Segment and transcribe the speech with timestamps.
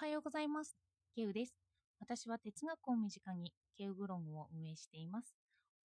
[0.00, 0.76] おはようございます。
[1.16, 1.56] ケウです。
[1.98, 5.34] 私は哲学を身近にケウブログを運営しています。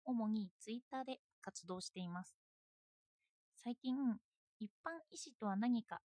[0.04, 2.36] 主にツイッターで活動しています。
[3.56, 3.96] 最近、
[4.60, 6.02] 一般医師とは何か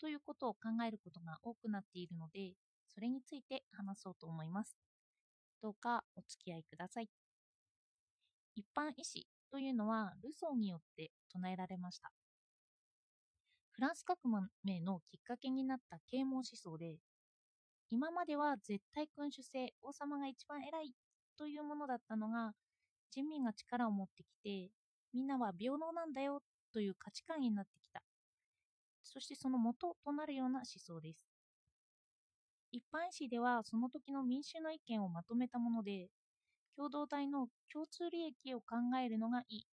[0.00, 2.52] ということを考えることが多くなっているので、
[2.94, 4.76] それについて話そうと思います。
[5.60, 7.08] どうかお付き合いください。
[8.54, 12.12] 一般医師というのはルソーによって唱えられました。
[13.72, 14.18] フランス革
[14.62, 17.00] 命のきっかけになった啓蒙思想で、
[17.90, 20.92] 今までは絶対君主制、王様が一番偉い
[21.36, 22.52] というものだったのが、
[23.10, 24.70] 人民が力を持ってきて、
[25.12, 26.40] みんなは平等なんだよ
[26.72, 28.00] という価値観になってきた。
[29.02, 31.18] そしてその元となるような思想です。
[32.70, 36.08] 一般紙ではその時の民衆の意見をまとめたもので、
[36.76, 39.66] 共同体の共通利益を考えるのがいい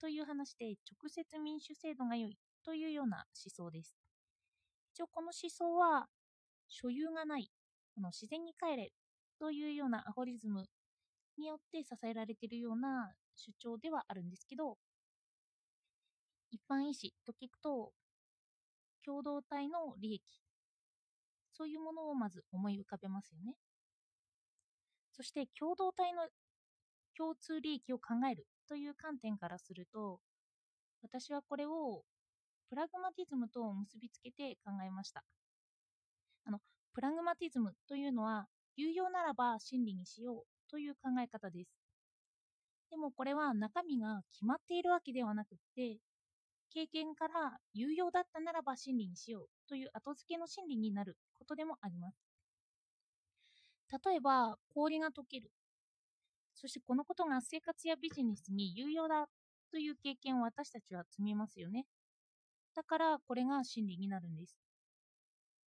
[0.00, 3.94] という話で直接民主制度が良いというような思想です。
[4.94, 6.06] 一応この思想は
[6.68, 7.50] 所有がない、
[7.94, 8.92] この自然に帰れ
[9.38, 10.66] というようなアホリズム
[11.38, 14.78] によって支えられているような主張ではあるんですけど、
[16.52, 17.92] 一般意思と聞くと、
[19.04, 20.22] 共同体の利益、
[21.52, 23.54] そういうものをまず思い浮かべますよね。
[25.12, 26.28] そして共同体の
[27.16, 30.20] 共通利益を考えるという観点からすると、
[31.02, 32.04] 私はこれを
[32.70, 35.24] プラグマティズムと結びつけて考えました。
[36.44, 36.60] あの、
[36.94, 38.46] プラグマティズムというのは、
[38.76, 41.70] 有用ならば真理にしようという考え方です。
[42.90, 45.98] でもこれは中身が決まっているわけではなくって、
[46.72, 52.18] 経験から有用だったならば真理にしようという後付けの真理になることでもあります。
[54.04, 55.50] 例えば、氷が溶ける。
[56.54, 59.26] そしてこのことが生活やビジネスに有用だ
[59.70, 61.86] という経験を私たちは積みますよね。
[62.74, 64.69] だからこれが真理になるんです。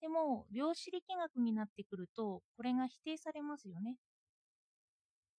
[0.03, 3.95] でも、量子力学になってくると、これが否定されますよね。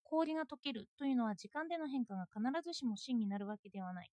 [0.03, 4.09] 氷が溶けるというのは時間での変化が必ずしも真になるわけではない。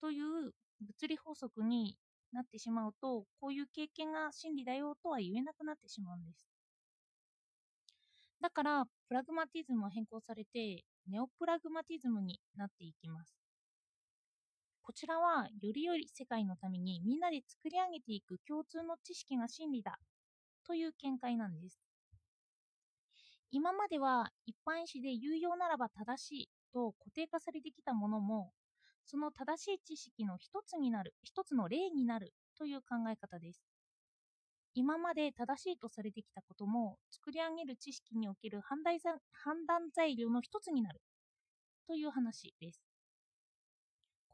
[0.00, 0.50] という
[0.80, 1.96] 物理法則に
[2.32, 6.48] なってしまうと、こういう経験が真理だよとは言えなくなってしまうんです。
[8.40, 13.43] だから、プラグマティズムは変更されて、ネオプラグマティズムになっていきます。
[14.84, 19.98] こちらは、より良い世界のためにみんなで作り上げていく共通の知識が真理だ
[20.66, 21.80] という見解なんです。
[23.50, 28.52] 今までは一般意思で有用ならば正しいと固定化されてきたものも、
[29.06, 33.64] その正しい知識の一つになる、一つの例になるという考え方です。
[34.74, 38.98] 今まで正しいとされてきたことも、作り上げる知識における判断
[39.94, 41.00] 材料の一つになる
[41.86, 42.93] という話です。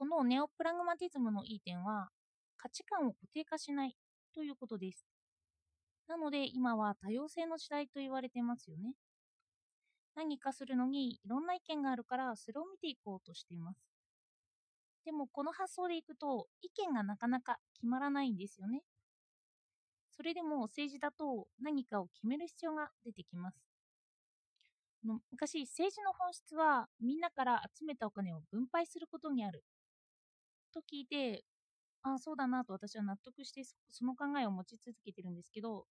[0.01, 2.09] このネオプラグマティズムのいい点は、
[2.57, 3.95] 価値観を固定化しない
[4.35, 5.05] ということです。
[6.09, 8.95] なので今は多様性の時代と言われてますよね。
[10.15, 13.79] 何かするのにいろんな意見があるからそれを見ていこうとしています。
[15.05, 18.81] でもこの発想でいくと意見がなかなか決まらないんですよね。
[20.17, 23.59] それでも政治だと何かを決める必要が出てきます。
[25.31, 29.63] 昔政治の本質はみんなから集めたお金を分配することにある
[30.71, 31.45] と聞いて
[32.03, 35.87] ああそうだなと私は納得してその考えを持ち続けてるんですけど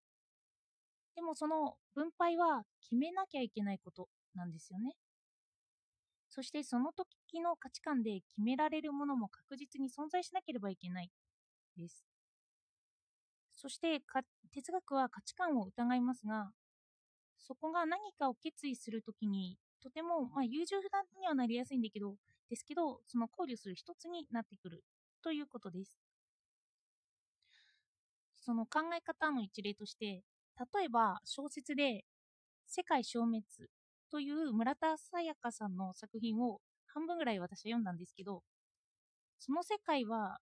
[1.14, 4.96] でもその分配は決めなきゃいけないことなんですよね。
[6.30, 11.10] そしてその時の価値観で決められるものも確実に存在しなければいけない
[11.76, 12.06] です。
[13.52, 14.00] そして
[14.52, 16.50] 哲学は価値観を疑いますが、
[17.38, 22.16] そこが何かを決意するときにとても、まあ、優柔不断にはなりやすいんだけど、
[22.48, 24.84] ですけど、その考慮する一つになってくる
[25.22, 25.98] ということです。
[28.40, 30.22] その考え方の一例として、
[30.74, 32.04] 例えば小説で
[32.66, 33.44] 世界消滅
[34.10, 38.42] という村田沙耶香さんの作品を半分ぐらい私は読んだんですけど、
[39.38, 40.38] その世界は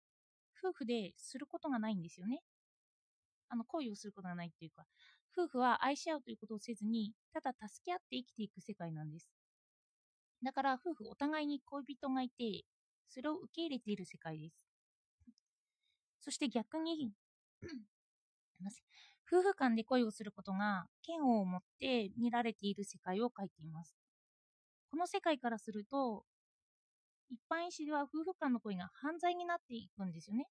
[0.63, 2.41] 夫婦ですることがないんですよね。
[3.49, 4.85] あの、恋をすることがないっていうか、
[5.37, 9.38] 夫婦は愛し合うということをせずに、ただ助け合って生きていく世界なんです。
[10.43, 12.65] だから夫婦お互いに恋人がいて、
[13.09, 14.67] それを受け入れている世界です。
[16.21, 17.13] そして逆に
[19.31, 23.95] 夫婦間で恋をすることが嫌悪を持って見られている世界を描いています。
[24.91, 26.25] この世界からすると、
[27.31, 30.47] 一般医師では夫婦間の恋が犯罪になっていくんですよね。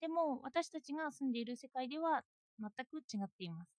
[0.00, 2.24] でも私たちが住んでいる世界では
[2.58, 3.70] 全く違っています。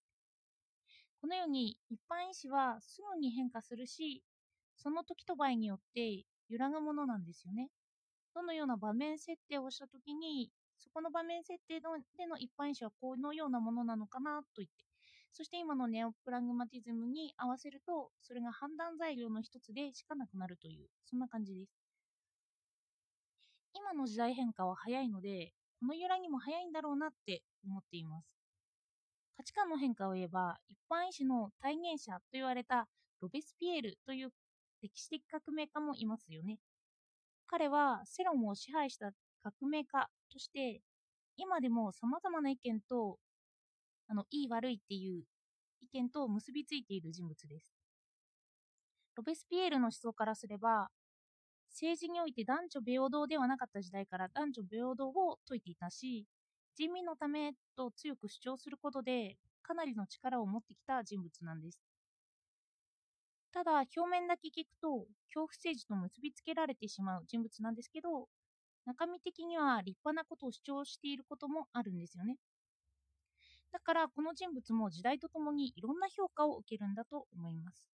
[1.20, 4.24] このように一般医師はすぐに変化するし、
[4.78, 7.70] その時と場合によって揺らぐものなんですよね。
[8.34, 14.86] どのような場面設定をしたときに、そこの場面設定での一般医師はこのようなものなのかなと言って、
[15.32, 21.72] そして今のネオプラグマティズムに合わせると、それが判断材料の一つでしかなくなるという、そんな感じです。
[23.74, 28.28] 今の時代変化は早いので、この揺らぎも早いんだろうなって思っています。
[29.36, 32.88] 価値観の変化を言えば、一般医師の体現者と言われた
[33.20, 34.32] ロベスピエールという
[34.82, 36.60] 歴史的革命家もいますよね。
[37.48, 39.12] 彼は世論を支配した
[39.44, 40.82] 革命家として、
[41.38, 43.20] 今でも様々な意見と、
[44.08, 45.24] あの、いい悪いっていう
[45.82, 47.74] 意見と結びついている人物です。
[49.16, 50.90] ロベスピエールの思想からすれば、
[51.70, 56.26] 政治において男女平等ではなかった時代から男女平等を説いていたし、
[56.76, 61.95] 人民のためと強く主張することで、かなりの力を持ってきた人物なんです。
[63.56, 68.28] ただ、表面だけ聞くと、恐怖政治と結びつけられてしまう人物なんですけど、
[68.84, 72.36] 中身的には立派なことを主張していることもあるんですよね。
[73.72, 77.90] だから、この人物も時代とともにいろんな評価を受けるんだと思います。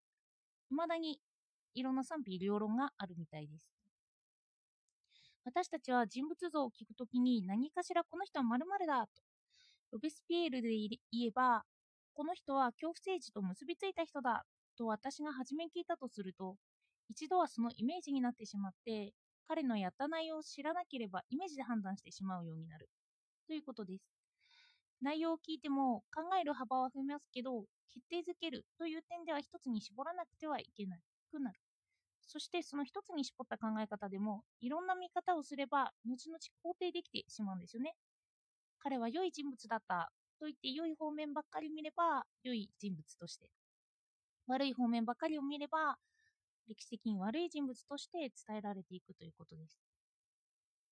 [0.71, 1.19] 未だに
[1.75, 3.69] いろんな賛否両論があるみたいです。
[5.45, 9.11] 私たちは人物像を聞くときに何かしらこの人は〇〇だと。
[9.91, 10.69] ロベスピエールで
[11.11, 11.61] 言えば、
[12.15, 14.43] この人は恐怖政治と結びついた人だ
[14.77, 16.56] と私が初め聞いたとすると、
[17.09, 19.13] 一度はそのイメージになってしまって、
[19.47, 22.89] 彼のやった内容を知らなければイメージで判断してしまうようになる。
[23.47, 24.03] ということです。
[25.01, 30.97] 内容を聞いても考える幅は増えますけど、決定づけるという点では一つに絞らなくてはいけな
[31.31, 31.59] くなる。
[32.21, 37.95] そしてその一つに絞った考え方でも、いろんな見方をすれば、後々肯定できてしまうんですよね。
[38.79, 43.50] 彼は良い人物だったと言って良い方面ばっかり見れば、良い人物として。
[44.51, 45.98] 悪い方面ばかりを見れば、
[46.68, 49.80] 歴史的に悪い人物として伝えられていくということです。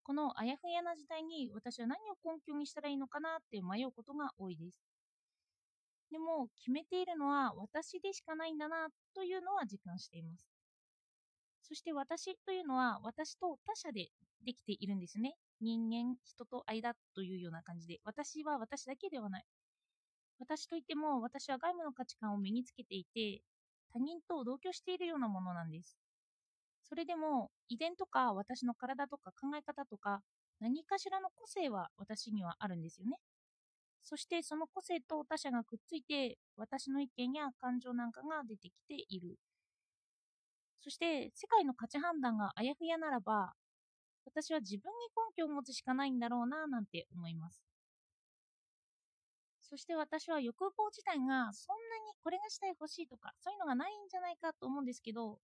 [0.04, 4.82] このあやふやな時代に私は何を根拠にしたらいいのかなって迷うことが多いです。
[6.10, 10.50] でも決めているのは私でしかないんだなというのは実感しています。
[11.62, 14.10] そして私というのは私と他者で
[14.44, 15.36] できているんですね。
[15.62, 19.46] 人間、人と間というような感じで、私は私だけではない。
[20.40, 23.42] 私といっても私は外部の価値観を身につけていて、
[23.92, 25.98] 他人と同居しているようなものなんです。
[26.84, 30.22] それでも遺伝とか私の体とか考え方とか
[30.60, 33.18] 何かしらの個性は私にはあるんですよね。
[34.02, 39.38] そしてその個性と他者がくっついて私の意見や感情なんかが出てきている。
[40.82, 43.54] そして世界の価値判断があやふやならば
[44.26, 44.94] 私は自分に
[45.38, 47.69] 根拠を持つしかないんだろうななんて思います。
[49.70, 55.40] そして私は欲望自体がそんなにこれがしたい欲しいとかそういうのがないんじゃないかと思うんですけど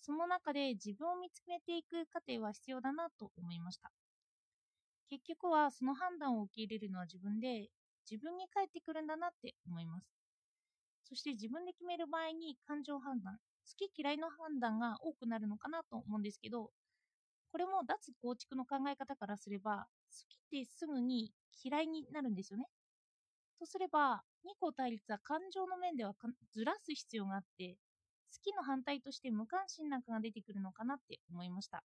[0.00, 3.90] その中で自分を見つめていく過程は必要だなと思いました。
[5.10, 7.68] 結局はその判断を受け入れるのは自分で
[8.10, 10.06] 自分に返ってくるんだなって思います。
[11.04, 13.40] そして自分で決める場合に感情判断、好
[13.76, 16.70] き嫌いの判断が多くなるのかなと思うんですけど、
[17.52, 21.32] これも脱構築の考え方からすれば、好きってすぐに
[21.64, 22.66] 嫌いになるんですよね。
[23.60, 26.14] とすれば、二項対立は感情の面では
[26.50, 27.76] ずらす必要があって、
[28.32, 31.84] 好きの反対として無関心なんかが出てくるのかなって思いました。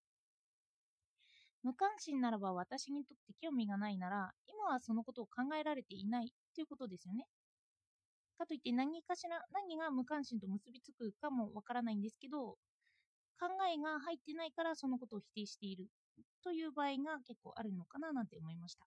[1.63, 7.27] 無関心ならば私にとって興味がないなら、今はそのことを考えられていないということですよね。
[8.37, 12.57] かといって何かしら、何が無関心と結びつくかもわからないんですけど、
[13.39, 15.89] 考えが入ってないからそのことを否定している
[16.43, 18.85] という場合が結構あるのかななんて思いました。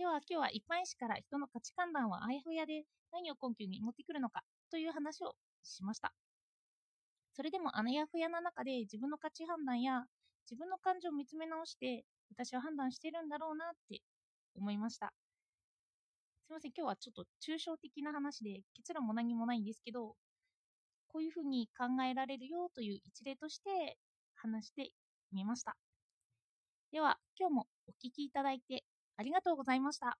[0.00, 4.40] では今日は一般医師から人の価値観断はあやふやで何を根拠に持ってくるのか
[4.70, 6.14] という話をしました。
[7.34, 10.06] それでもあのやふやな中で自分の価値判断や
[10.50, 14.00] 自分の感情を見つめ直して私は判断してるんだろうなって
[14.56, 15.12] 思いました。
[16.46, 20.16] すいません、今日はちょっと抽象的な話で結論も何もないんですけど、
[21.08, 23.98] こういうふうに考えられるよという一例として
[24.34, 24.92] 話して
[25.30, 25.76] みました。
[26.90, 28.84] では、今日もお聴きいただいて
[29.20, 30.18] ありがとうございました。